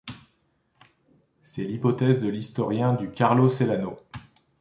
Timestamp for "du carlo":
2.95-3.49